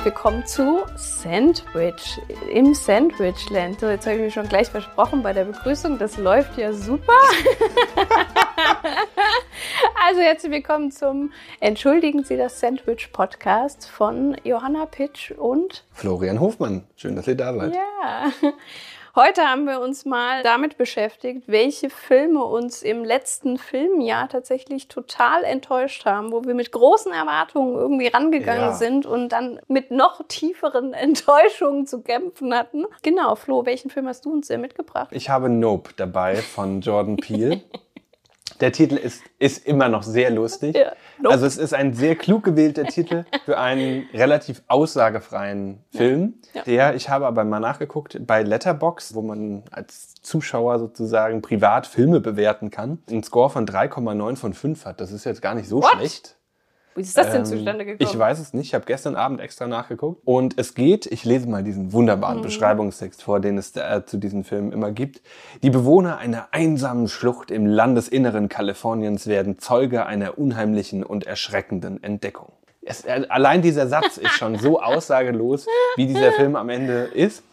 [0.00, 3.80] herzlich willkommen zu Sandwich im Sandwichland.
[3.80, 7.12] So, jetzt habe ich mir schon gleich versprochen bei der Begrüßung, das läuft ja super.
[10.08, 16.84] also herzlich willkommen zum Entschuldigen Sie das Sandwich Podcast von Johanna Pitsch und Florian Hofmann.
[16.96, 17.74] Schön, dass ihr da seid.
[17.74, 18.32] Ja.
[19.22, 25.44] Heute haben wir uns mal damit beschäftigt, welche Filme uns im letzten Filmjahr tatsächlich total
[25.44, 28.72] enttäuscht haben, wo wir mit großen Erwartungen irgendwie rangegangen Ja.
[28.72, 32.86] sind und dann mit noch tieferen Enttäuschungen zu kämpfen hatten.
[33.02, 35.10] Genau, Flo, welchen Film hast du uns denn mitgebracht?
[35.12, 37.60] Ich habe Nope dabei von Jordan Peele.
[38.60, 40.76] Der Titel ist, ist immer noch sehr lustig.
[40.76, 41.34] Ja, Nope.
[41.34, 46.34] Also es ist ein sehr klug gewählter Titel für einen relativ aussagefreien Film.
[46.54, 46.62] Ja.
[46.62, 52.20] Der, ich habe aber mal nachgeguckt, bei Letterbox, wo man als Zuschauer sozusagen privat Filme
[52.20, 55.00] bewerten kann, einen Score von 3,9 von 5 hat.
[55.00, 55.90] Das ist jetzt gar nicht so What?
[55.96, 56.36] schlecht.
[56.94, 58.10] Wie ist das denn Ähm, zustande gekommen?
[58.10, 58.66] Ich weiß es nicht.
[58.68, 60.22] Ich habe gestern Abend extra nachgeguckt.
[60.24, 62.42] Und es geht, ich lese mal diesen wunderbaren Mhm.
[62.42, 65.22] Beschreibungstext vor, den es äh, zu diesen Filmen immer gibt.
[65.62, 72.52] Die Bewohner einer einsamen Schlucht im Landesinneren Kaliforniens werden Zeuge einer unheimlichen und erschreckenden Entdeckung.
[72.82, 75.66] Es, äh, allein dieser Satz ist schon so aussagelos,
[75.96, 77.44] wie dieser Film am Ende ist.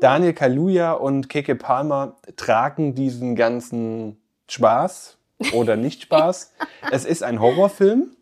[0.00, 5.18] Daniel Kaluuya und Keke Palmer tragen diesen ganzen Spaß
[5.52, 6.52] oder nicht Spaß.
[6.90, 8.15] es ist ein Horrorfilm.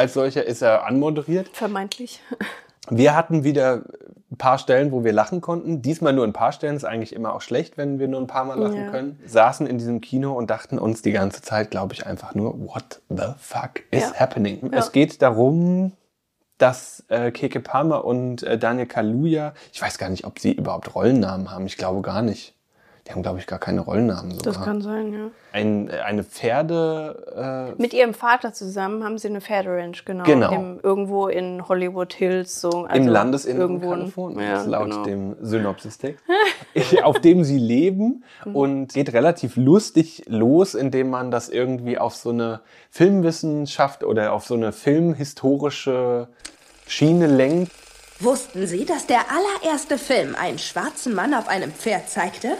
[0.00, 1.50] Als solcher ist er anmoderiert.
[1.52, 2.22] Vermeintlich.
[2.88, 3.82] Wir hatten wieder
[4.32, 5.82] ein paar Stellen, wo wir lachen konnten.
[5.82, 6.74] Diesmal nur ein paar Stellen.
[6.74, 8.90] Ist eigentlich immer auch schlecht, wenn wir nur ein paar Mal lachen Ja.
[8.90, 9.20] können.
[9.26, 13.02] Saßen in diesem Kino und dachten uns die ganze Zeit, glaube ich, einfach nur, what
[13.10, 14.14] the fuck is Ja.
[14.14, 14.70] happening?
[14.72, 14.78] Ja.
[14.78, 15.92] Es geht darum,
[16.56, 20.94] dass äh, Keke Palmer und äh, Daniel Kaluuya, ich weiß gar nicht, ob sie überhaupt
[20.94, 21.66] Rollennamen haben.
[21.66, 22.54] Ich glaube gar nicht.
[23.06, 24.52] Die haben, glaube ich, gar keine Rollennamen sogar.
[24.52, 25.30] Das kann sein, ja.
[25.52, 27.72] Ein, eine Pferde...
[27.76, 30.24] Äh, Mit ihrem Vater zusammen haben sie eine Pferderanch, genau.
[30.24, 30.52] Genau.
[30.52, 32.60] Im, irgendwo in Hollywood Hills.
[32.60, 35.02] So, Im also Landesinneren irgendwo in- Kaliforniens, Ja, laut genau.
[35.04, 36.22] dem Synopsistext,
[37.02, 38.56] auf dem sie leben Mhm.
[38.56, 42.60] und geht relativ lustig los, indem man das irgendwie auf so eine
[42.90, 46.28] Filmwissenschaft oder auf so eine filmhistorische
[46.86, 47.72] Schiene lenkt.
[48.20, 52.52] Wussten Sie, dass der allererste Film einen schwarzen Mann auf einem Pferd zeigte?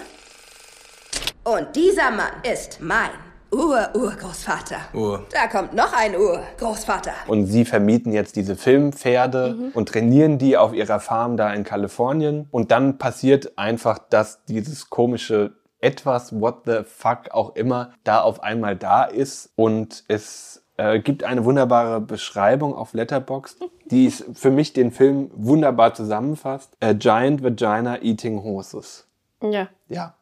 [1.44, 3.10] Und dieser Mann ist mein
[3.52, 4.76] Ur-Urgroßvater.
[4.94, 5.26] Ur.
[5.32, 7.12] Da kommt noch ein Urgroßvater.
[7.26, 9.70] Und sie vermieten jetzt diese Filmpferde Mhm.
[9.74, 12.46] und trainieren die auf ihrer Farm da in Kalifornien.
[12.50, 18.42] Und dann passiert einfach, dass dieses komische etwas, what the fuck auch immer, da auf
[18.42, 19.50] einmal da ist.
[19.56, 25.30] Und es äh, gibt eine wunderbare Beschreibung auf Letterboxd, die es für mich den Film
[25.34, 26.76] wunderbar zusammenfasst.
[26.80, 29.06] A giant vagina eating horses.
[29.42, 29.68] Ja.
[29.88, 30.14] Ja,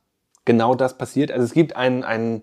[0.49, 1.31] genau das passiert.
[1.31, 2.43] Also es gibt ein, ein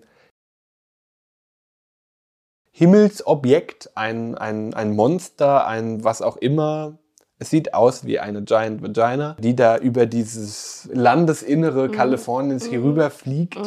[2.70, 6.98] Himmelsobjekt, ein, ein, ein Monster, ein was auch immer.
[7.38, 13.10] Es sieht aus wie eine Giant Vagina, die da über dieses Landesinnere Kaliforniens hier rüber
[13.10, 13.60] fliegt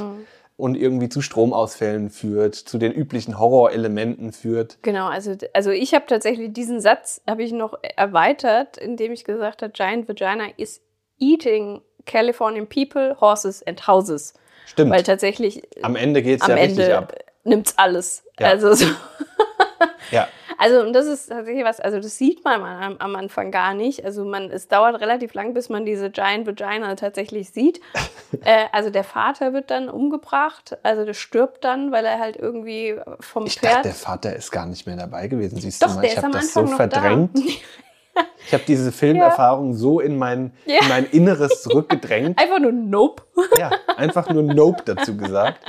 [0.56, 4.82] und irgendwie zu Stromausfällen führt, zu den üblichen Horrorelementen führt.
[4.84, 9.62] Genau, also, also ich habe tatsächlich diesen Satz habe ich noch erweitert, indem ich gesagt
[9.62, 10.82] habe, Giant Vagina is
[11.20, 14.34] eating Californian people, horses and houses.
[14.66, 14.92] Stimmt.
[14.92, 17.14] Weil tatsächlich Am Ende geht's am ja richtig Ende ab.
[17.44, 18.24] nimmt's alles.
[18.40, 18.48] Ja.
[18.48, 18.86] Also, so,
[20.12, 20.28] Ja.
[20.58, 24.04] also und das ist tatsächlich was, also das sieht man am, am Anfang gar nicht.
[24.06, 27.80] Also man, es dauert relativ lang, bis man diese Giant Vagina tatsächlich sieht.
[28.44, 32.96] äh, also der Vater wird dann umgebracht, also der stirbt dann, weil er halt irgendwie
[33.20, 33.72] vom Ich Pferd.
[33.78, 35.60] dachte, der Vater ist gar nicht mehr dabei gewesen.
[35.60, 37.32] Siehst Doch, du mal, der ich habe das so verdrängt.
[38.46, 40.82] Ich habe diese Filmerfahrung so in mein, Ja.
[40.82, 42.38] in mein Inneres zurückgedrängt.
[42.42, 43.24] Einfach nur Nope.
[43.58, 45.60] Ja, einfach nur Nope dazu gesagt.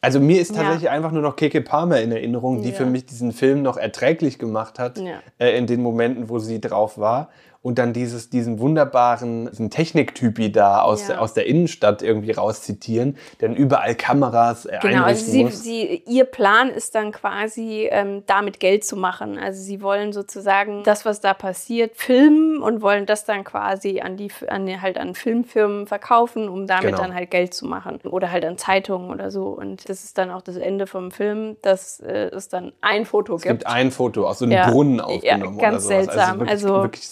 [0.00, 0.62] Also mir ist Ja.
[0.62, 2.74] tatsächlich einfach nur noch Keke Palmer in Erinnerung, die Ja.
[2.74, 5.20] für mich diesen Film noch erträglich gemacht hat, Ja.
[5.38, 7.30] äh, in den Momenten, wo sie drauf war.
[7.62, 11.06] Und dann dieses, diesen wunderbaren diesen Techniktypi da aus, Ja.
[11.14, 16.02] der, aus der Innenstadt irgendwie rauszitieren, denn überall Kameras äh, Genau, also einrichten sie, sie,
[16.12, 19.38] ihr Plan ist dann quasi, ähm, damit Geld zu machen.
[19.38, 24.16] Also sie wollen sozusagen das, was da passiert, filmen und wollen das dann quasi an
[24.16, 26.98] die, an die halt an Filmfirmen verkaufen, um damit Genau.
[26.98, 28.00] dann halt Geld zu machen.
[28.10, 29.44] Oder halt an Zeitungen oder so.
[29.46, 33.36] Und das ist dann auch das Ende vom Film, dass äh, es dann ein Foto
[33.36, 33.66] Es gibt gibt.
[33.68, 34.68] ein Foto aus so einem Ja.
[34.68, 36.06] Brunnen Ja, aufgenommen ganz oder sowas.
[36.06, 36.38] seltsam.
[36.40, 37.08] wirklich, Also- wirklich,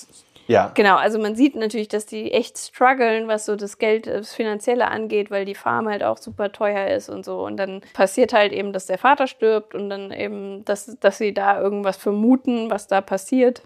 [0.51, 0.73] ja.
[0.75, 4.89] Genau, also man sieht natürlich, dass die echt strugglen, was so das Geld, das Finanzielle
[4.89, 7.45] angeht, weil die Farm halt auch super teuer ist und so.
[7.45, 11.33] Und dann passiert halt eben, dass der Vater stirbt und dann eben, dass, dass sie
[11.33, 13.63] da irgendwas vermuten, was da passiert.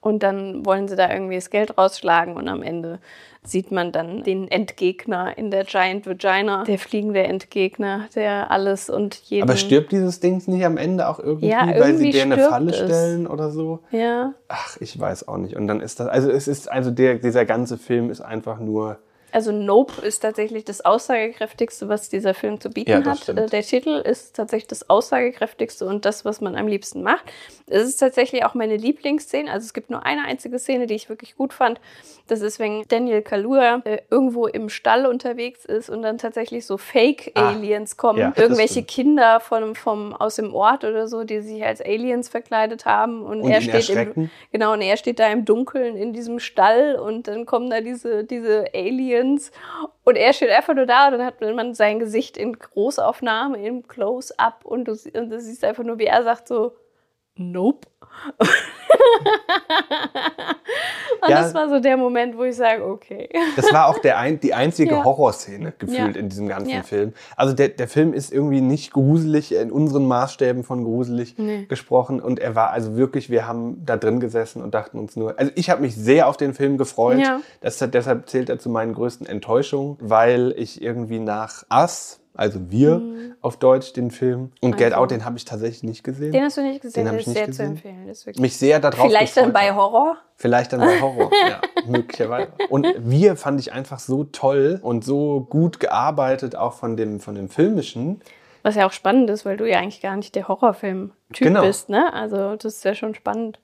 [0.00, 2.98] Und dann wollen sie da irgendwie das Geld rausschlagen und am Ende
[3.42, 9.14] sieht man dann den Endgegner in der Giant Vagina, der fliegende Endgegner, der alles und
[9.14, 9.48] jeden.
[9.48, 12.38] Aber stirbt dieses Ding nicht am Ende auch irgendwie, Ja, weil irgendwie sie dir eine
[12.38, 12.76] Falle es.
[12.78, 13.80] stellen oder so?
[13.92, 14.34] Ja.
[14.48, 15.56] Ach, ich weiß auch nicht.
[15.56, 18.98] Und dann ist das, also es ist, also der, dieser ganze Film ist einfach nur,
[19.32, 23.18] Also Nope ist tatsächlich das aussagekräftigste, was dieser Film zu bieten Ja, hat.
[23.18, 23.52] stimmt.
[23.52, 27.24] Der Titel ist tatsächlich das aussagekräftigste und das, was man am liebsten macht.
[27.66, 29.50] Es ist tatsächlich auch meine Lieblingsszene.
[29.50, 31.80] Also es gibt nur eine einzige Szene, die ich wirklich gut fand.
[32.26, 36.76] Das ist, wenn Daniel Kaluuya äh, irgendwo im Stall unterwegs ist und dann tatsächlich so
[36.76, 38.18] Fake-Aliens kommen.
[38.18, 38.82] ja, Irgendwelche.
[38.82, 43.22] Kinder von, vom, aus dem Ort oder so, die sich als Aliens verkleidet haben.
[43.22, 44.30] Und, Und er steht im.
[44.52, 48.24] Genau, und er steht da im Dunkeln in diesem Stall und dann kommen da diese,
[48.24, 49.19] diese Aliens
[50.04, 53.86] und er steht einfach nur da und dann hat man sein Gesicht in Großaufnahme, im
[53.86, 56.72] Close-Up und du, und du siehst einfach nur, wie er sagt so,
[57.40, 57.88] Nope.
[61.22, 61.42] und Ja.
[61.42, 63.28] das war so der Moment, wo ich sage, okay.
[63.56, 65.04] das war auch der ein, die einzige Ja.
[65.04, 66.20] Horrorszene gefühlt Ja.
[66.20, 66.82] in diesem ganzen Ja.
[66.82, 67.14] Film.
[67.36, 71.64] Also der, der Film ist irgendwie nicht gruselig, in unseren Maßstäben von gruselig Nee.
[71.66, 72.20] gesprochen.
[72.20, 75.50] Und er war also wirklich, wir haben da drin gesessen und dachten uns nur, also
[75.54, 77.18] ich habe mich sehr auf den Film gefreut.
[77.18, 77.40] Ja.
[77.62, 83.02] Das, deshalb zählt er zu meinen größten Enttäuschungen, weil ich irgendwie nach Us, also wir
[83.42, 84.92] auf Deutsch, den Film, und Get Mhm.
[84.94, 84.96] Also.
[84.96, 86.32] Out, den habe ich tatsächlich nicht gesehen.
[86.32, 87.76] Den hast du nicht gesehen, Den hab der ich nicht sehr gesehen.
[87.76, 88.40] zu empfehlen.
[88.40, 89.76] Mich sehr darauf Vielleicht dann bei habe.
[89.76, 90.16] Horror.
[90.36, 92.48] Vielleicht dann bei Horror, ja, möglicherweise.
[92.70, 97.34] Und wir fand ich einfach so toll und so gut gearbeitet, auch von dem, von
[97.34, 98.20] dem Filmischen.
[98.62, 101.62] Was ja auch spannend ist, weil du ja eigentlich gar nicht der Horrorfilm-Typ Genau.
[101.62, 102.12] bist, ne?
[102.12, 103.58] Also das ist ja schon spannend.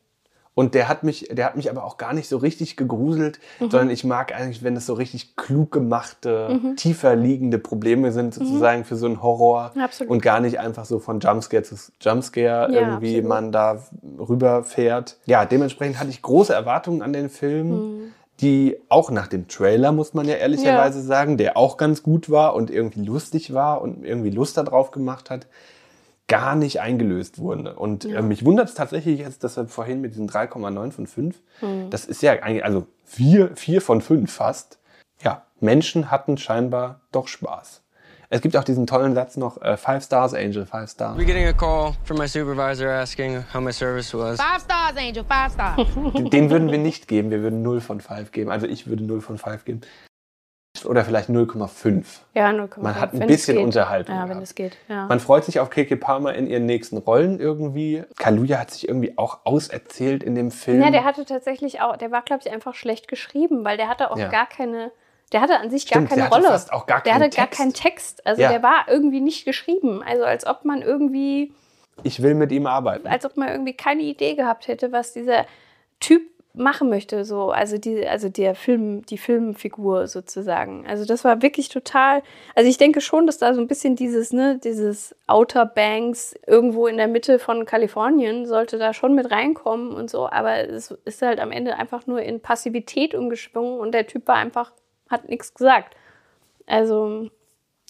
[0.59, 3.71] Und der hat mich, der hat mich aber auch gar nicht so richtig gegruselt, Mhm.
[3.71, 8.85] sondern ich mag eigentlich, wenn es so richtig klug gemachte, tiefer liegende Probleme sind, sozusagen
[8.85, 9.73] für so einen Horror.
[9.75, 9.83] Mhm.
[9.83, 10.11] Absolut.
[10.11, 13.29] Und gar nicht einfach so von Jumpscare zu Jumpscare Ja, irgendwie absolut.
[13.29, 13.83] man da
[14.19, 15.17] rüberfährt.
[15.27, 17.69] Ja, dementsprechend hatte ich große Erwartungen an den Film.
[17.71, 18.13] Mhm.
[18.41, 22.55] Die auch nach dem Trailer, muss man ja ehrlicherweise sagen, der auch ganz gut war
[22.55, 25.47] und irgendwie lustig war und irgendwie Lust darauf gemacht hat,
[26.29, 27.67] gar nicht eingelöst wurden.
[27.69, 31.37] Und äh, mich wundert es tatsächlich jetzt, dass er vorhin mit diesen 3,9 von 5,
[31.61, 31.91] Hm.
[31.91, 34.79] das ist ja eigentlich, also 4, 4 von 5 fast.
[35.23, 37.83] Ja, Menschen hatten scheinbar doch Spaß.
[38.29, 41.17] Es gibt auch diesen tollen Satz noch, äh, Five Stars, Angel, Five Stars.
[41.17, 44.41] We're getting a call from my supervisor asking how my service was.
[44.41, 45.25] Five stars, Angel.
[45.25, 45.87] Five stars.
[46.13, 48.51] Den, den würden wir nicht geben, wir würden 0 von 5 geben.
[48.51, 49.81] Also ich würde 0 von 5 geben.
[50.85, 52.05] Oder vielleicht 0,5.
[52.35, 52.81] Ja, 0,5.
[52.83, 53.57] Man hat ein wenn bisschen.
[53.59, 54.43] Unterhaltung Ja, wenn gehabt.
[54.45, 54.77] es geht.
[54.89, 55.07] Ja.
[55.07, 58.03] Man freut sich auf Keke Palmer in ihren nächsten Rollen irgendwie.
[58.19, 60.83] Kaluja hat sich irgendwie auch auserzählt in dem Film.
[60.83, 64.11] Ja, der hatte tatsächlich auch, der war, glaube ich, einfach schlecht geschrieben, weil der hatte
[64.11, 64.29] auch Ja.
[64.29, 64.91] gar keine,
[65.33, 66.53] der hatte an sich Stimmt, gar der keine hatte Rolle.
[66.59, 67.61] fast auch gar der keinen hatte gar Text.
[67.61, 68.27] keinen Text.
[68.27, 68.51] Also Ja.
[68.51, 70.03] der war irgendwie nicht geschrieben.
[70.03, 71.53] Also als ob man irgendwie,
[72.03, 73.07] ich will mit ihm arbeiten.
[73.07, 75.47] als ob man irgendwie keine Idee gehabt hätte, was dieser
[76.01, 76.23] Typ
[76.57, 77.25] machen möchte.
[77.25, 80.87] So, also die, also der Film, die Filmfigur sozusagen.
[80.87, 82.23] Also das war wirklich total.
[82.55, 86.87] Also ich denke schon, dass da so ein bisschen dieses, ne, dieses Outer Banks irgendwo
[86.87, 90.29] in der Mitte von Kalifornien sollte da schon mit reinkommen und so.
[90.31, 94.37] Aber es ist halt am Ende einfach nur in Passivität umgeschwungen und der Typ war
[94.37, 94.73] einfach,
[95.11, 95.95] hat nichts gesagt.
[96.67, 97.29] Also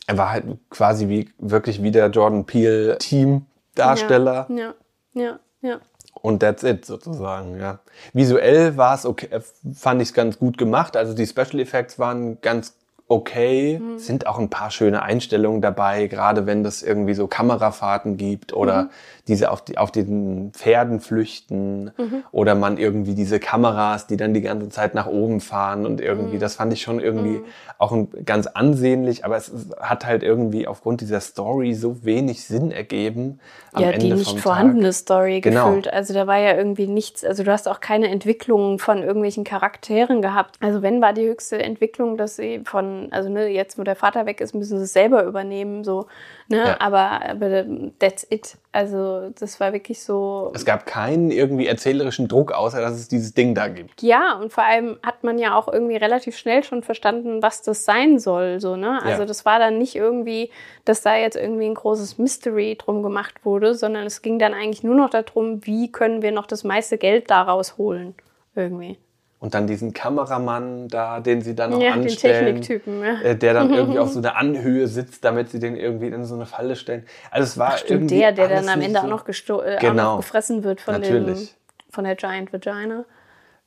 [0.07, 4.47] Er war halt quasi wie wirklich wie der Jordan Peele Team-Darsteller.
[4.51, 4.75] Ja,
[5.15, 5.39] ja, ja.
[5.63, 5.81] ja.
[6.23, 7.79] Und that's it sozusagen, ja.
[8.13, 9.29] Visuell war es okay,
[9.75, 10.97] fand ich es ganz gut gemacht.
[10.97, 12.75] Also die Special Effects waren ganz
[13.09, 13.79] okay.
[13.81, 13.99] Mhm.
[13.99, 18.85] Sind auch ein paar schöne Einstellungen dabei, gerade wenn das irgendwie so Kamerafahrten gibt oder
[18.85, 18.89] Mhm.
[19.29, 22.25] diese auf, die, auf den Pferden flüchten Mhm.
[22.33, 26.07] oder man irgendwie diese Kameras, die dann die ganze Zeit nach oben fahren und Mhm.
[26.07, 27.43] irgendwie, das fand ich schon irgendwie
[27.79, 32.71] auch ein, ganz ansehnlich, aber es hat halt irgendwie aufgrund dieser Story so wenig Sinn
[32.73, 33.39] ergeben.
[33.73, 34.95] Am ja, Ende die nicht vorhandene Tag.
[34.95, 35.67] Story Genau.
[35.69, 35.93] gefühlt.
[35.93, 40.23] Also da war ja irgendwie nichts, also du hast auch keine Entwicklung von irgendwelchen Charakteren
[40.23, 40.57] gehabt.
[40.61, 44.27] Also wenn war die höchste Entwicklung, dass sie von, also ne, jetzt wo der Vater
[44.27, 46.07] weg ist, müssen sie es selber übernehmen, so,
[46.49, 46.77] ne, Ja.
[46.81, 47.65] aber, aber
[47.99, 48.57] that's it.
[48.73, 50.53] Also das war wirklich so.
[50.55, 54.03] Es gab keinen irgendwie erzählerischen Druck, außer dass es dieses Ding da gibt.
[54.03, 57.85] Ja, und vor allem hat man ja auch irgendwie relativ schnell schon verstanden, was das
[57.85, 58.61] sein soll.
[58.61, 59.01] So, ne?
[59.03, 59.27] Also Ja.
[59.27, 60.51] das war dann nicht irgendwie,
[60.85, 64.83] dass da jetzt irgendwie ein großes Mystery drum gemacht wurde, sondern es ging dann eigentlich
[64.83, 68.15] nur noch darum, wie können wir noch das meiste Geld daraus holen.
[68.55, 68.99] Irgendwie.
[69.39, 72.47] Und dann diesen Kameramann da, den sie dann noch Ja, den anstellen.
[72.63, 73.21] Techniktypen, ja.
[73.21, 76.35] äh, Der dann irgendwie auf so einer Anhöhe sitzt, damit sie den irgendwie in so
[76.37, 77.05] eine Falle stellen.
[77.31, 79.81] Also es war Stimmt, irgendwie der, der dann am Ende so- auch, noch äh, auch
[79.81, 80.11] Genau.
[80.13, 81.55] noch gefressen wird von, dem, Natürlich.
[81.91, 83.05] von der Giant Vagina.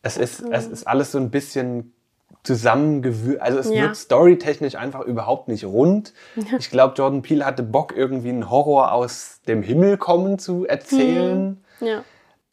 [0.02, 1.94] Es ist, es ist alles so ein bisschen
[2.44, 3.42] zusammengewürzt.
[3.42, 3.84] Also es Ja.
[3.84, 6.14] wird storytechnisch einfach überhaupt nicht rund.
[6.58, 11.64] Ich glaube, Jordan Peele hatte Bock, irgendwie einen Horror aus dem Himmel kommen zu erzählen.
[11.80, 12.04] Ja.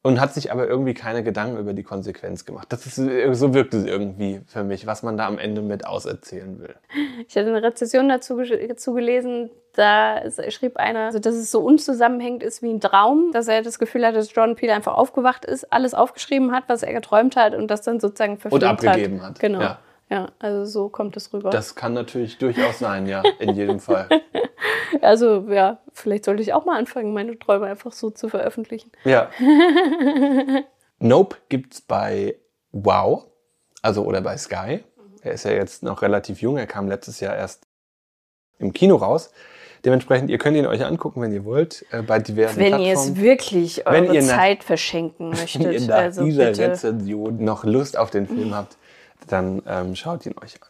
[0.07, 2.69] Und hat sich aber irgendwie keine Gedanken über die Konsequenz gemacht.
[2.71, 6.61] Das ist, so wirkt es irgendwie für mich, was man da am Ende mit auserzählen
[6.61, 6.75] will.
[7.27, 12.43] Ich hatte eine Rezession dazu, dazu gelesen, da schrieb einer, also, dass es so unzusammenhängend
[12.43, 15.73] ist wie ein Traum, dass er das Gefühl hat, dass Jordan Peele einfach aufgewacht ist,
[15.73, 19.31] alles aufgeschrieben hat, was er geträumt hat und das dann sozusagen verfilmt Und abgegeben hat.
[19.31, 19.41] hat.
[19.41, 19.61] Genau.
[19.61, 19.79] Ja.
[20.09, 21.51] Ja, also so kommt es rüber.
[21.51, 24.09] Das kann natürlich durchaus sein, ja, in jedem Fall.
[25.03, 28.91] Also ja, vielleicht sollte ich auch mal anfangen, meine Träume einfach so zu veröffentlichen.
[29.05, 29.31] Ja.
[30.99, 32.37] nope gibt's bei
[32.73, 33.27] Wow,
[33.83, 34.85] also oder bei Sky.
[35.23, 37.67] Er ist ja jetzt noch relativ jung, er kam letztes Jahr erst
[38.59, 39.33] im Kino raus.
[39.85, 42.97] Dementsprechend, ihr könnt ihn euch angucken, wenn ihr wollt, äh, bei diversen wenn Plattformen.
[42.97, 45.65] Wenn ihr es wirklich eure wenn Zeit verschenken möchtet.
[45.65, 46.73] Wenn ihr nach also dieser bitte.
[46.73, 48.77] Rezension noch Lust auf den Film habt,
[49.29, 50.69] dann ähm, schaut ihn euch an.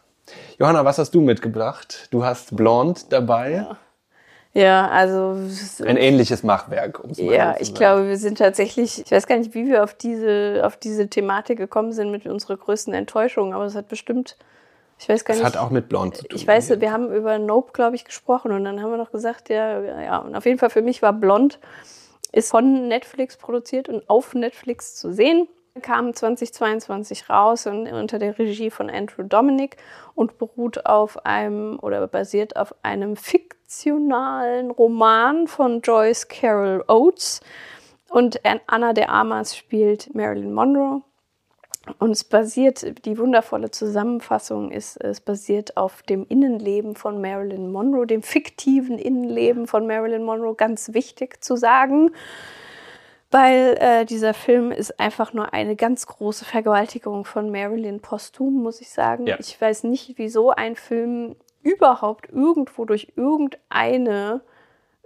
[0.59, 2.07] Johanna, was hast du mitgebracht?
[2.11, 3.51] Du hast Blonde dabei.
[3.51, 3.77] Ja.
[4.53, 5.37] Ja, also.
[5.85, 9.37] Ein ähnliches Machwerk, um es mal Ja, ich glaube, wir sind tatsächlich, ich weiß gar
[9.37, 13.65] nicht, wie wir auf diese, auf diese Thematik gekommen sind mit unserer größten Enttäuschung, aber
[13.65, 14.37] es hat bestimmt,
[14.99, 15.53] ich weiß gar das nicht.
[15.53, 16.37] Das hat auch mit Blond zu tun.
[16.37, 19.49] Ich weiß, wir haben über Nope, glaube ich, gesprochen und dann haben wir noch gesagt,
[19.49, 21.59] ja, ja, und auf jeden Fall für mich war Blond,
[22.31, 25.47] ist von Netflix produziert und auf Netflix zu sehen
[25.81, 29.77] kam 2022 raus und unter der Regie von Andrew Dominic
[30.15, 33.15] und beruht auf einem oder basiert auf einem
[33.67, 37.41] fiktionalen Roman von Joyce Carol Oates.
[38.09, 41.01] Und Anna de Armas spielt Marilyn Monroe.
[41.99, 48.05] Und es basiert, die wundervolle Zusammenfassung ist, es basiert auf dem Innenleben von Marilyn Monroe,
[48.05, 52.11] dem fiktiven Innenleben von Marilyn Monroe, ganz wichtig zu sagen
[53.29, 58.79] weil äh, dieser Film ist einfach nur eine ganz große Vergewaltigung von Marilyn posthum, muss
[58.79, 59.27] ich sagen.
[59.27, 59.37] Ja.
[59.39, 61.35] Ich weiß nicht, wieso ein Film
[61.67, 64.41] überhaupt irgendwo durch irgendeine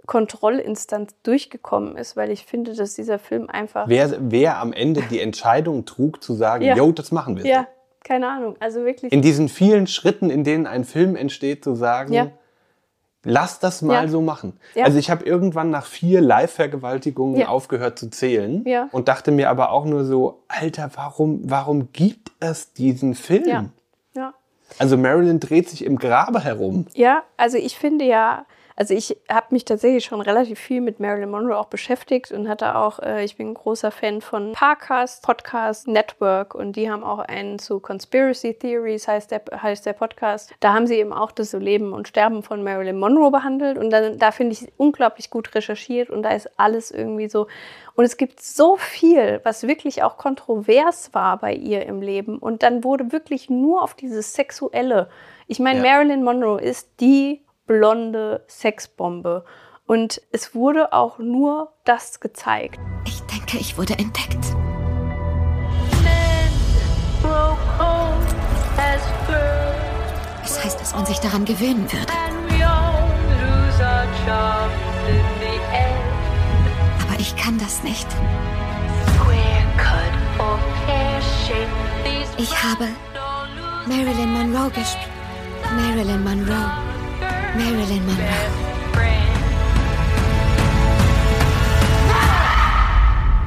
[0.06, 3.88] Kontrollinstanz durchgekommen ist, weil ich finde, dass dieser Film einfach.
[3.88, 6.76] Wer, wer am Ende die Entscheidung trug, zu sagen, ja.
[6.76, 7.46] yo, das machen wir.
[7.46, 7.68] Ja,
[8.04, 8.56] keine Ahnung.
[8.58, 9.12] Also wirklich.
[9.12, 12.30] In diesen vielen Schritten, in denen ein Film entsteht, zu sagen, ja.
[13.24, 14.08] Lass das mal ja.
[14.08, 14.58] so machen.
[14.74, 14.84] Ja.
[14.84, 17.48] Also ich habe irgendwann nach vier Live-Vergewaltigungen ja.
[17.48, 22.72] aufgehört zu zählen und dachte mir aber auch nur so, Alter, warum, warum gibt es
[22.72, 23.70] diesen Film?
[24.78, 26.86] Also Marilyn dreht sich im Grabe herum.
[26.94, 31.30] Ja, also ich finde ja, also ich habe mich tatsächlich schon relativ viel mit Marilyn
[31.30, 35.88] Monroe auch beschäftigt und hatte auch, äh, ich bin ein großer Fan von Parcast, Podcast
[35.88, 40.54] Network und die haben auch einen zu Conspiracy Theories, heißt der, heißt der Podcast.
[40.60, 43.90] Da haben sie eben auch das so Leben und Sterben von Marilyn Monroe behandelt und
[43.90, 47.46] dann, da finde ich unglaublich gut recherchiert und da ist alles irgendwie so.
[47.94, 52.62] Und es gibt so viel, was wirklich auch kontrovers war bei ihr im Leben und
[52.62, 55.10] dann wurde wirklich nur auf dieses Sexuelle.
[55.46, 55.92] Ich meine, ja.
[55.92, 59.44] Marilyn Monroe ist die blonde Sexbombe.
[59.86, 62.78] Und es wurde auch nur das gezeigt.
[63.06, 64.38] Ich denke, ich wurde entdeckt.
[70.44, 72.12] Es heißt, dass man sich daran gewöhnen würde.
[77.00, 78.06] Aber ich kann das nicht.
[82.36, 82.88] Ich habe
[83.86, 85.08] Marilyn Monroe gespielt.
[85.76, 86.91] Marilyn Monroe.
[87.54, 88.28] Marilyn Monroe.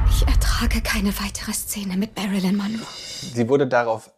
[0.08, 2.86] Ich ertrage keine weitere Szene mit Marilyn Monroe.
[2.86, 4.12] Sie wurde darauf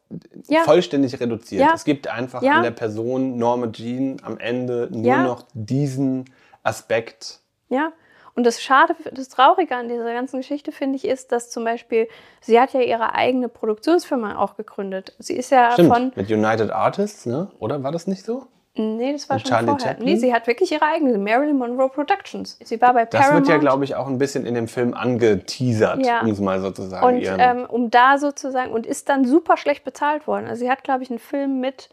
[0.48, 0.60] ja.
[0.64, 1.62] vollständig reduziert.
[1.62, 1.72] Ja.
[1.74, 2.56] Es gibt einfach ja.
[2.56, 6.26] an der Person Norma Jean am Ende nur noch diesen
[6.62, 7.40] Aspekt.
[7.70, 7.92] Ja.
[8.34, 12.08] Und das Schade, das Traurige an dieser ganzen Geschichte, finde ich, ist, dass zum Beispiel,
[12.42, 15.16] sie hat ja ihre eigene Produktionsfirma auch gegründet.
[15.18, 16.12] Sie ist ja Stimmt, von.
[16.14, 17.50] Mit United Artists, ne?
[17.58, 18.46] Oder war das nicht so?
[18.78, 19.88] Nee, das war und schon Charlie vorher.
[19.88, 20.06] Chaplin?
[20.06, 22.58] Nee, sie hat wirklich ihre eigene Marilyn Monroe Productions.
[22.62, 23.42] Sie war bei Paramount.
[23.42, 26.20] Das wird ja, glaube ich, auch ein bisschen in dem Film angeteasert, ja.
[26.20, 27.04] um es mal so zu sagen.
[27.04, 30.46] Und ähm, um da sozusagen, und ist dann super schlecht bezahlt worden.
[30.46, 31.90] Also sie hat, glaube ich, einen Film mit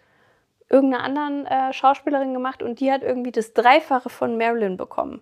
[0.69, 5.21] irgendeiner anderen äh, Schauspielerin gemacht und die hat irgendwie das Dreifache von Marilyn bekommen.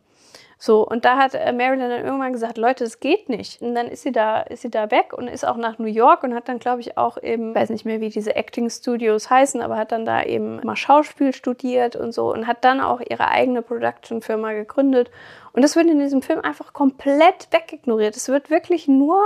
[0.57, 3.61] So, und da hat äh, Marilyn dann irgendwann gesagt, Leute, es geht nicht.
[3.61, 6.23] Und dann ist sie da, ist sie da weg und ist auch nach New York
[6.23, 9.61] und hat dann, glaube ich, auch eben, weiß nicht mehr, wie diese Acting Studios heißen,
[9.61, 13.27] aber hat dann da eben mal Schauspiel studiert und so und hat dann auch ihre
[13.27, 15.11] eigene Production-Firma gegründet.
[15.53, 18.15] Und das wird in diesem Film einfach komplett wegignoriert.
[18.15, 19.19] Es wird wirklich nur,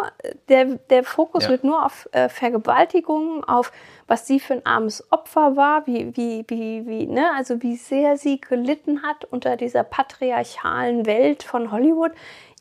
[0.49, 1.51] der, der Fokus ja.
[1.51, 3.71] wird nur auf äh, Vergewaltigungen, auf
[4.07, 8.17] was sie für ein armes Opfer war, wie, wie, wie, wie, ne, also wie sehr
[8.17, 12.13] sie gelitten hat unter dieser patriarchalen Welt von Hollywood.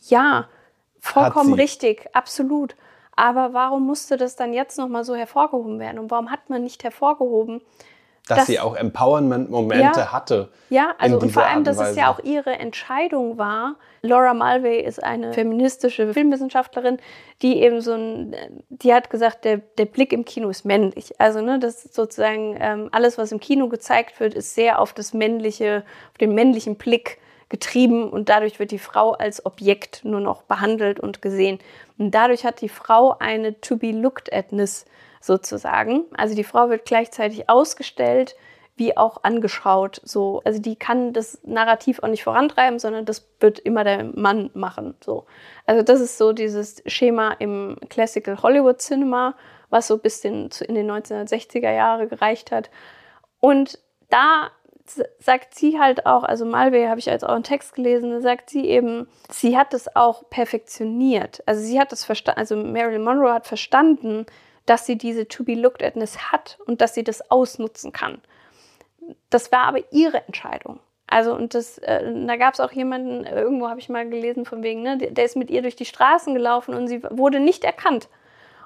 [0.08, 0.48] Ja,
[0.98, 2.74] vollkommen richtig, absolut.
[3.14, 5.98] Aber warum musste das dann jetzt nochmal so hervorgehoben werden?
[5.98, 7.62] Und warum hat man nicht hervorgehoben,
[8.28, 10.12] dass Das- sie auch Empowerment-Momente Ja.
[10.12, 10.48] hatte.
[10.68, 13.76] Ja, also und vor allem, dass es ja auch ihre Entscheidung war.
[14.02, 16.98] Laura Mulvey ist eine feministische Filmwissenschaftlerin,
[17.42, 18.34] die eben so ein,
[18.68, 21.20] die hat gesagt, der, der Blick im Kino ist männlich.
[21.20, 24.92] Also, ne, das ist sozusagen ähm, alles, was im Kino gezeigt wird, ist sehr auf
[24.92, 27.18] das männliche, auf den männlichen Blick
[27.48, 31.60] getrieben und dadurch wird die Frau als Objekt nur noch behandelt und gesehen.
[31.96, 34.84] Und dadurch hat die Frau eine to be looked atness
[35.20, 36.04] sozusagen.
[36.16, 38.36] Also die Frau wird gleichzeitig ausgestellt
[38.76, 40.00] wie auch angeschaut.
[40.04, 44.50] So, also die kann das Narrativ auch nicht vorantreiben, sondern das wird immer der Mann
[44.52, 44.94] machen.
[45.02, 45.24] So,
[45.64, 49.34] also das ist so dieses Schema im Classical Hollywood Cinema,
[49.70, 52.70] was so bis in, in den 1960er Jahre gereicht hat.
[53.40, 53.78] Und
[54.10, 54.50] da
[55.18, 58.50] sagt sie halt auch, also Malve habe ich jetzt auch einen Text gelesen, da sagt
[58.50, 61.42] sie eben, sie hat es auch perfektioniert.
[61.46, 64.26] Also sie hat es verstanden, also Marilyn Monroe hat verstanden,
[64.66, 68.20] dass sie diese to be looked atness hat und dass sie das ausnutzen kann.
[69.30, 70.80] Das war aber ihre Entscheidung.
[71.06, 74.62] Also und das, äh, da gab es auch jemanden, irgendwo habe ich mal gelesen von
[74.62, 77.64] wegen, ne, der, der ist mit ihr durch die Straßen gelaufen und sie wurde nicht
[77.64, 78.08] erkannt.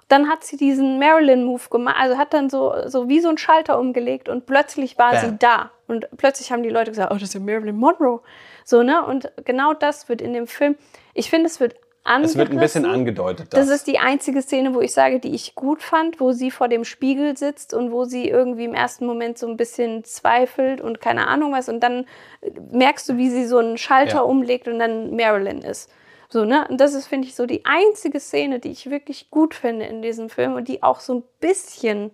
[0.09, 3.78] Dann hat sie diesen Marilyn-Move gemacht, also hat dann so, so wie so ein Schalter
[3.78, 5.21] umgelegt und plötzlich war Bam.
[5.21, 5.71] sie da.
[5.87, 8.21] Und plötzlich haben die Leute gesagt, oh, das ist ja Marilyn Monroe.
[8.64, 9.04] So, ne?
[9.04, 10.76] Und genau das wird in dem Film,
[11.14, 12.87] ich finde, es wird Es wird ein bisschen angerissen.
[12.87, 13.49] angedeutet.
[13.52, 16.69] Das ist die einzige Szene, wo ich sage, die ich gut fand, wo sie vor
[16.69, 21.00] dem Spiegel sitzt und wo sie irgendwie im ersten Moment so ein bisschen zweifelt und
[21.00, 21.69] keine Ahnung was.
[21.69, 22.07] Und dann
[22.40, 24.21] äh, merkst du, wie sie so einen Schalter Ja.
[24.23, 25.90] umlegt und dann Marilyn ist.
[26.30, 26.66] So, ne?
[26.69, 30.00] Und das ist, finde ich, so die einzige Szene, die ich wirklich gut finde in
[30.00, 32.12] diesem Film und die auch so ein bisschen,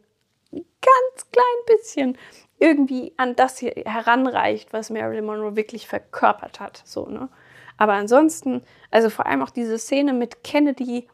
[0.52, 2.18] ein ganz klein bisschen,
[2.58, 6.82] irgendwie an das hier heranreicht, was Marilyn Monroe wirklich verkörpert hat.
[6.86, 7.28] So, ne?
[7.78, 11.06] Aber ansonsten, also vor allem auch diese Szene mit Kennedy,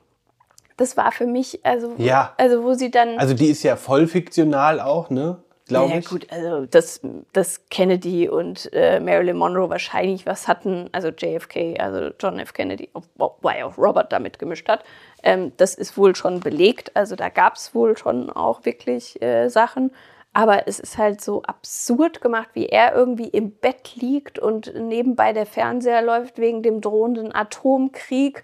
[0.77, 2.35] das war für mich, also, Ja.
[2.39, 3.19] also wo sie dann.
[3.19, 5.39] also die ist ja voll fiktional auch, ne?
[5.69, 6.09] Glaube ja, ich.
[6.09, 7.01] gut, also dass,
[7.33, 12.53] dass Kennedy und äh, Marilyn Monroe wahrscheinlich was hatten, also JFK, also John F.
[12.53, 14.83] Kennedy, wobei auch Robert damit gemischt hat,
[15.23, 16.95] ähm, das ist wohl schon belegt.
[16.97, 19.93] Also da gab es wohl schon auch wirklich äh, Sachen.
[20.35, 25.35] Aber es ist halt so absurd gemacht, wie er irgendwie im Bett liegt und nebenbei
[25.35, 28.43] der Fernseher läuft wegen dem drohenden Atomkrieg.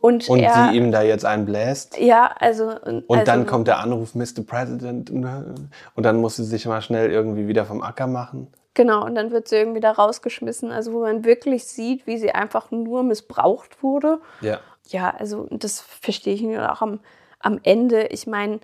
[0.00, 1.98] Und, Und er, sie ihm da jetzt einbläst.
[1.98, 2.70] Ja, also.
[2.84, 4.42] Und also, dann kommt der Anruf, Mr.
[4.46, 5.12] President.
[5.12, 5.54] ne?
[5.94, 8.48] Und dann muss sie sich mal schnell irgendwie wieder vom Acker machen.
[8.74, 10.72] Genau, und dann wird sie irgendwie da rausgeschmissen.
[10.72, 14.20] Also, wo man wirklich sieht, wie sie einfach nur missbraucht wurde.
[14.40, 14.60] Ja.
[14.88, 17.00] Ja, also das verstehe ich nur auch am,
[17.38, 18.06] am Ende.
[18.06, 18.60] Ich meine,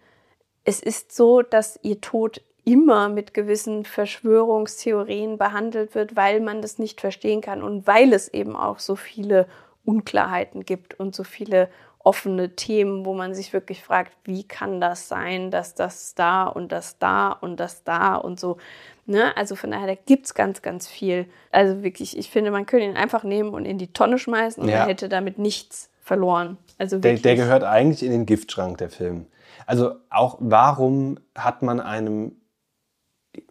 [0.65, 6.79] es ist so, dass ihr Tod immer mit gewissen Verschwörungstheorien behandelt wird, weil man das
[6.79, 9.47] nicht verstehen kann und weil es eben auch so viele
[9.85, 11.69] Unklarheiten gibt und so viele
[12.01, 16.73] offene Themen, wo man sich wirklich fragt, wie kann das sein, dass das da und
[16.73, 18.59] das da und das da und so.
[19.07, 19.37] Ne?
[19.37, 21.27] Also von daher, da gibt es ganz, ganz viel.
[21.53, 24.69] Also wirklich, ich finde, man könnte ihn einfach nehmen und in die Tonne schmeißen und
[24.69, 24.81] Ja.
[24.81, 26.59] man hätte damit nichts verloren.
[26.79, 29.27] Also Der, der gehört eigentlich in den Giftschrank, der Film.
[29.67, 32.37] Also auch, warum hat man einem,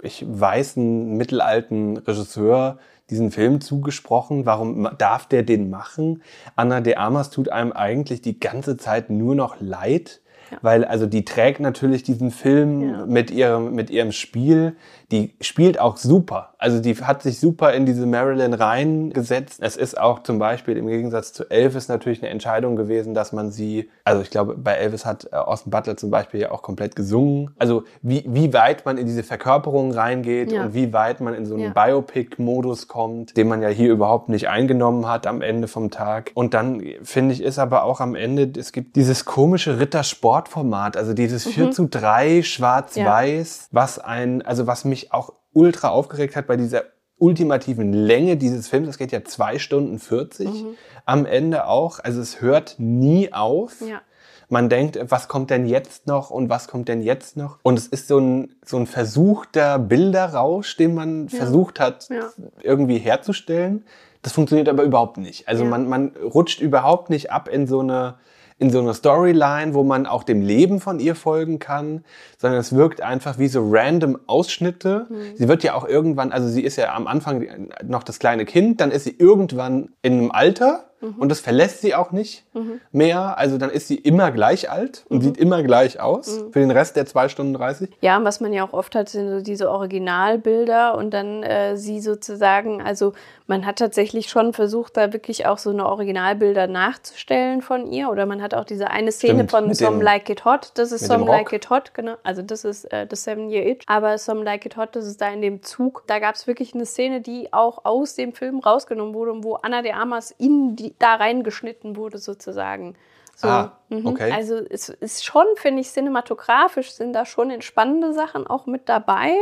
[0.02, 2.78] ich weißen, mittelalten Regisseur
[3.10, 4.46] diesen Film zugesprochen?
[4.46, 6.24] Warum darf der den machen?
[6.56, 10.22] Anna de Armas tut einem eigentlich die ganze Zeit nur noch leid.
[10.62, 13.06] Weil also die trägt natürlich diesen Film Ja.
[13.08, 14.76] mit, ihrem, mit ihrem Spiel.
[15.12, 16.54] Die spielt auch super.
[16.66, 19.60] Also die hat sich super in diese Marilyn reingesetzt.
[19.62, 23.52] Es ist auch zum Beispiel im Gegensatz zu Elvis natürlich eine Entscheidung gewesen, dass man
[23.52, 26.96] sie, also ich glaube, bei Elvis hat äh, Austin Butler zum Beispiel ja auch komplett
[26.96, 27.52] gesungen.
[27.60, 30.64] Also wie, wie weit man in diese Verkörperung reingeht Ja.
[30.64, 31.70] und wie weit man in so einen Ja.
[31.70, 36.32] Biopic-Modus kommt, den man ja hier überhaupt nicht eingenommen hat am Ende vom Tag.
[36.34, 41.14] Und dann finde ich, ist aber auch am Ende, es gibt dieses komische Rittersportformat, also
[41.14, 46.58] dieses 4 zu 3 schwarz-weiß, was ein, also was mich auch ultra aufgeregt hat bei
[46.58, 46.84] dieser
[47.18, 48.88] ultimativen Länge dieses Films.
[48.88, 50.66] Das geht ja zwei Stunden 40
[51.06, 52.00] am Ende auch.
[52.00, 53.82] Also es hört nie auf.
[53.82, 54.02] Ja.
[54.50, 57.58] Man denkt, was kommt denn jetzt noch und was kommt denn jetzt noch?
[57.64, 62.30] Und es ist so ein, so ein versuchter Bilderrausch, den man versucht hat, Ja.
[62.62, 63.86] irgendwie herzustellen.
[64.22, 65.48] Das funktioniert aber überhaupt nicht.
[65.48, 65.70] Also Ja.
[65.70, 68.16] man, man rutscht überhaupt nicht ab in so eine
[68.58, 72.06] in so eine Storyline, wo man auch dem Leben von ihr folgen kann,
[72.38, 75.08] sondern es wirkt einfach wie so random Ausschnitte.
[75.10, 75.36] Mhm.
[75.36, 78.80] Sie wird ja auch irgendwann, also sie ist ja am Anfang noch das kleine Kind,
[78.80, 82.46] dann ist sie irgendwann in einem Alter, und das verlässt sie auch nicht
[82.92, 83.38] mehr.
[83.38, 86.96] Also dann ist sie immer gleich alt und sieht immer gleich aus für den Rest
[86.96, 87.90] der 2 Stunden 30.
[88.02, 91.76] Ja, und was man ja auch oft hat, sind so diese Originalbilder und dann äh,
[91.78, 93.14] sie sozusagen, also
[93.48, 98.10] man hat tatsächlich schon versucht, da wirklich auch so eine Originalbilder nachzustellen von ihr.
[98.10, 100.72] Oder man hat auch diese eine Szene Stimmt, von Some dem- Like It Hot.
[100.76, 101.54] Das ist Some Like.
[101.54, 102.16] It Hot, genau.
[102.24, 103.84] Also das ist äh, The Seven Year Itch.
[103.88, 106.04] Aber Some Like It Hot, das ist da in dem Zug.
[106.08, 109.56] Da gab es wirklich eine Szene, die auch aus dem Film rausgenommen wurde und wo
[109.62, 112.96] Anna de Armas in die, da reingeschnitten wurde sozusagen.
[113.36, 114.06] So, Ah, mhm.
[114.06, 114.32] okay.
[114.32, 119.34] Also es ist schon, finde ich, cinematografisch sind da schon entspannende Sachen auch mit dabei.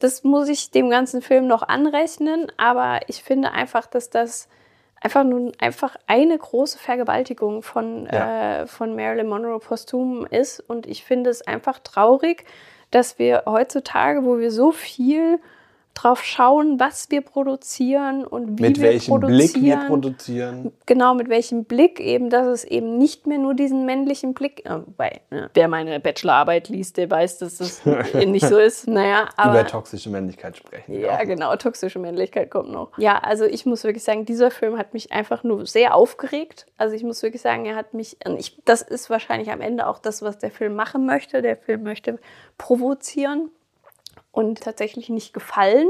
[0.00, 4.48] Das muss ich dem ganzen Film noch anrechnen, aber ich finde einfach, dass das
[5.00, 8.62] einfach nun einfach eine große Vergewaltigung von, Ja.
[8.62, 10.58] äh, von Marilyn Monroe posthum ist.
[10.60, 12.44] Und ich finde es einfach traurig,
[12.90, 15.38] dass wir heutzutage, wo wir so viel
[16.02, 19.52] drauf schauen, was wir produzieren und wie Mit wir welchem produzieren.
[19.52, 20.72] Blick wir produzieren.
[20.86, 24.74] Genau, mit welchem Blick eben, dass es eben nicht mehr nur diesen männlichen Blick, äh,
[24.86, 27.84] wobei, ne, wer meine Bachelorarbeit liest, der weiß, dass das
[28.14, 28.86] nicht so ist.
[28.98, 29.60] Naja, aber.
[29.60, 30.98] über toxische Männlichkeit sprechen.
[30.98, 32.96] Ja, genau, toxische Männlichkeit kommt noch.
[32.98, 36.66] Ja, also ich muss wirklich sagen, dieser Film hat mich einfach nur sehr aufgeregt.
[36.78, 39.98] Also ich muss wirklich sagen, er hat mich, ich, das ist wahrscheinlich am Ende auch
[39.98, 41.42] das, was der Film machen möchte.
[41.42, 42.18] Der Film möchte
[42.56, 43.50] provozieren
[44.32, 45.88] und tatsächlich nicht gefallen,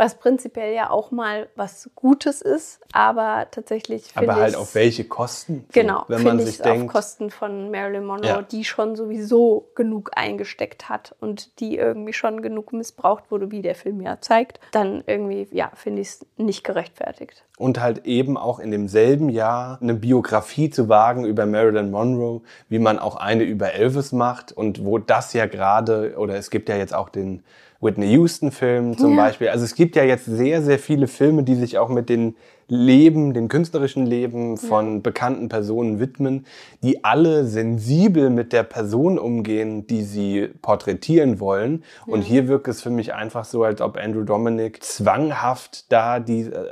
[0.00, 5.64] was prinzipiell ja auch mal was Gutes ist, aber tatsächlich Aber halt auf welche Kosten?
[5.74, 8.42] So, Genau, wenn man finde sich ich auf denkt, Kosten von Marilyn Monroe, Ja.
[8.42, 13.74] die schon sowieso genug eingesteckt hat und die irgendwie schon genug missbraucht wurde, wie der
[13.74, 17.44] Film ja zeigt, dann irgendwie, ja, finde ich es nicht gerechtfertigt.
[17.58, 22.78] und halt eben auch in demselben Jahr eine Biografie zu wagen über Marilyn Monroe, wie
[22.78, 26.76] man auch eine über Elvis macht und wo das ja gerade, oder es gibt ja
[26.76, 27.42] jetzt auch den
[27.80, 29.24] Whitney Houston-Film zum Ja.
[29.24, 29.48] Beispiel.
[29.48, 32.34] Also es gibt ja jetzt sehr, sehr viele Filme, die sich auch mit den
[32.70, 36.44] Leben, dem künstlerischen Leben von bekannten Personen widmen,
[36.82, 41.82] die alle sensibel mit der Person umgehen, die sie porträtieren wollen.
[42.06, 46.42] Und hier wirkt es für mich einfach so, als ob Andrew Dominic zwanghaft da die
[46.42, 46.66] äh,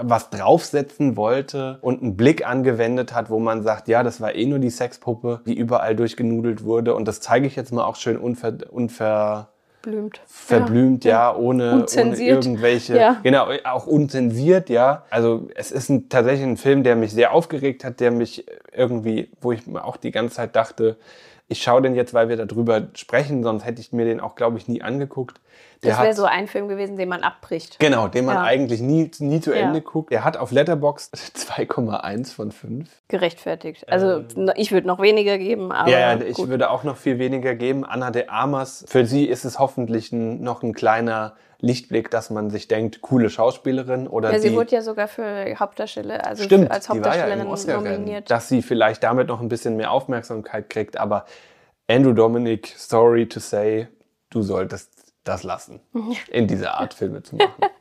[0.00, 4.46] was draufsetzen wollte und einen Blick angewendet hat, wo man sagt, ja, das war eh
[4.46, 6.94] nur die Sexpuppe, die überall durchgenudelt wurde.
[6.94, 9.50] Und das zeige ich jetzt mal auch schön unver, unver
[9.84, 10.20] Blümt.
[10.26, 12.44] verblümt, ja, ohne, ohne Unzensiert.
[12.44, 13.20] irgendwelche, Ja.
[13.22, 15.04] genau, auch unzensiert, ja.
[15.10, 19.30] Also es ist ein, tatsächlich ein Film, der mich sehr aufgeregt hat, der mich irgendwie,
[19.40, 20.96] wo ich mir auch die ganze Zeit dachte,
[21.48, 24.56] ich schaue den jetzt, weil wir darüber sprechen, sonst hätte ich mir den auch, glaube
[24.56, 25.40] ich, nie angeguckt.
[25.82, 27.78] Der Das wäre so ein Film gewesen, den man abbricht.
[27.78, 28.42] Genau, den man Ja.
[28.42, 29.58] eigentlich nie, nie zu Ja.
[29.66, 30.10] Ende guckt.
[30.10, 32.88] Der hat auf Letterboxd 2,1 von 5.
[33.08, 33.88] Gerechtfertigt.
[33.90, 34.24] Also
[34.56, 35.92] ich würde noch weniger geben, aber Ähm.
[35.92, 36.48] ja, ja, ich gut.
[36.48, 37.84] würde auch noch viel weniger geben.
[37.84, 42.50] Anna de Armas, für sie ist es hoffentlich ein, noch ein kleiner Lichtblick, dass man
[42.50, 46.70] sich denkt, coole Schauspielerin oder ja, sie die, wurde ja sogar für Hauptdarsteller, also stimmt,
[46.70, 48.30] als ja Hauptdarstellerin Oscar nominiert.
[48.30, 50.98] dass sie vielleicht damit noch ein bisschen mehr Aufmerksamkeit kriegt.
[50.98, 51.24] Aber
[51.88, 53.88] Andrew Dominic, sorry to say,
[54.30, 54.93] du solltest
[55.24, 55.80] das lassen,
[56.30, 57.54] in dieser Art Filme zu machen.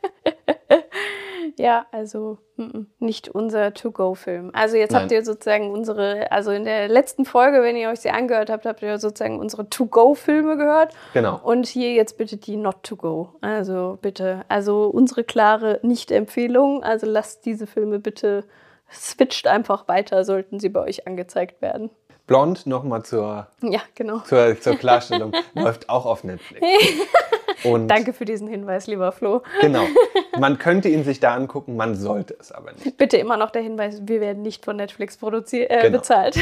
[1.57, 4.51] Ja, also mm, nicht unser To-Go-Film.
[4.53, 5.03] Also jetzt Nein.
[5.03, 8.65] habt ihr sozusagen unsere, also in der letzten Folge, wenn ihr euch sie angehört habt,
[8.65, 10.93] habt ihr sozusagen unsere To-Go-Filme gehört.
[11.13, 11.39] Genau.
[11.43, 13.35] Und hier jetzt bitte die Not-To-Go.
[13.41, 16.83] Also bitte, also unsere klare Nicht-Empfehlung.
[16.83, 18.45] Also lasst diese Filme bitte,
[18.91, 21.89] switcht einfach weiter, sollten sie bei euch angezeigt werden.
[22.25, 24.19] Blond, nochmal zur, Ja, genau.
[24.19, 26.65] zur, zur Klarstellung, läuft auch auf Netflix.
[27.63, 29.41] Und Danke für diesen Hinweis, lieber Flo.
[29.61, 29.85] Genau.
[30.39, 32.97] Man könnte ihn sich da angucken, man sollte es aber nicht.
[32.97, 35.99] Bitte immer noch der Hinweis, wir werden nicht von Netflix produziert, äh, Genau.
[35.99, 36.37] bezahlt.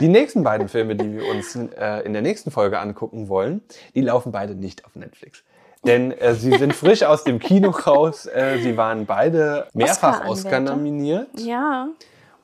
[0.00, 3.62] Die nächsten beiden Filme, die wir uns äh, in der nächsten Folge angucken wollen,
[3.94, 5.42] die laufen beide nicht auf Netflix.
[5.84, 8.26] Denn äh, sie sind frisch aus dem Kino raus.
[8.26, 11.28] Äh, sie waren beide mehrfach Oscar-Anwärter.
[11.34, 11.88] Oscar ja.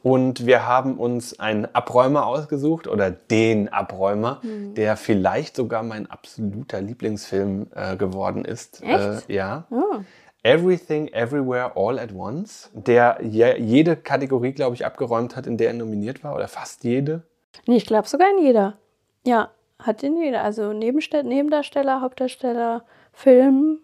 [0.03, 4.75] Und wir haben uns einen Abräumer ausgesucht oder den Abräumer, Hm.
[4.75, 8.83] der vielleicht sogar mein absoluter Lieblingsfilm äh, geworden ist.
[8.83, 9.29] Echt?
[9.29, 9.65] Äh, ja.
[9.71, 10.01] Oh.
[10.43, 15.69] Everything, Everywhere, All at Once, der je, jede Kategorie, glaube ich, abgeräumt hat, in der
[15.69, 17.23] er nominiert war, oder fast jede.
[17.67, 18.79] Nee, ich glaube sogar in jeder.
[19.25, 20.43] Ja, hat in jeder.
[20.43, 23.79] Also Nebenste Nebendarsteller, Hauptdarsteller, Film.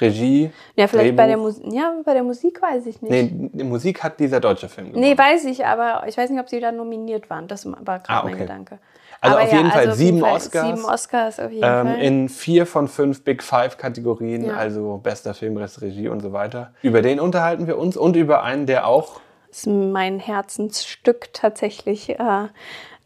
[0.00, 0.50] Regie.
[0.76, 1.62] Ja, vielleicht bei der, Drehbuch.
[1.62, 3.54] Mus ja, bei der Musik weiß ich nicht.
[3.54, 5.00] Nee, Musik hat dieser deutsche Film gemacht.
[5.00, 7.46] Nee, weiß ich, aber ich weiß nicht, ob sie da nominiert waren.
[7.48, 8.42] Das war gerade Ah, mein okay.
[8.42, 8.78] Gedanke.
[9.20, 10.66] Also aber auf jeden Fall auf sieben Fall Oscars.
[10.66, 12.02] Sieben Oscars auf jeden ähm, Fall.
[12.02, 14.56] in vier von fünf Big Five Kategorien, Ja.
[14.56, 16.72] also bester Film, Rest Regie und so weiter.
[16.82, 22.10] Über den unterhalten wir uns und über einen, der auch ist mein Herzensstück tatsächlich.
[22.10, 22.48] Äh,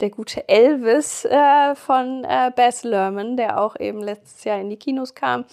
[0.00, 4.76] der gute Elvis äh, von äh, Baz Luhrmann, der auch eben letztes Jahr in die
[4.76, 5.44] Kinos kam.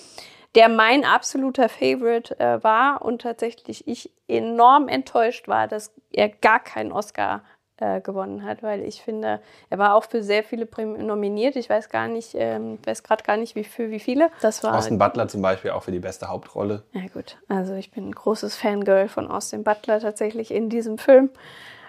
[0.56, 6.60] Der mein absoluter Favorite äh, war und tatsächlich ich enorm enttäuscht war, dass er gar
[6.60, 7.44] keinen Oscar
[7.78, 11.58] äh, gewonnen hat, weil ich finde, er war auch für sehr viele Prämien nominiert.
[11.58, 14.30] Ich weiß gar nicht, ähm, weiß gerade gar nicht, wie für wie viele.
[14.41, 16.84] Das war Austin Butler zum Beispiel auch für die beste Hauptrolle.
[16.94, 21.30] ja gut, also ich bin ein großes Fangirl von Austin Butler tatsächlich in diesem Film.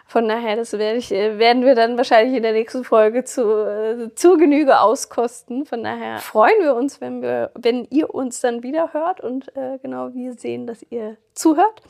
[0.09, 3.43] Von daher, das werde ich, äh, werden wir dann wahrscheinlich in der nächsten Folge zu,
[3.43, 5.67] äh, zur Genüge auskosten.
[5.67, 9.79] Von daher freuen wir uns, wenn, wir, wenn ihr uns dann wieder hört und äh,
[9.83, 11.83] genau wir sehen, dass ihr zuhört.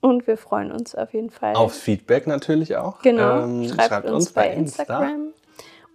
[0.00, 1.54] Und wir freuen uns auf jeden Fall.
[1.54, 3.00] Aufs Feedback natürlich auch.
[3.02, 5.32] Genau, Ähm, schreibt, uns, bei Instagram.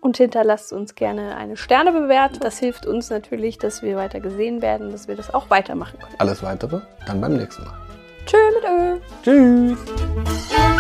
[0.01, 2.39] Und hinterlasst uns gerne eine Sternebewertung.
[2.39, 6.15] Das hilft uns natürlich, dass wir weiter gesehen werden, dass wir das auch weitermachen können.
[6.19, 7.73] Alles weitere dann beim nächsten Mal.
[8.25, 9.75] Tschö mit Ö.
[9.75, 10.78] Tschüss.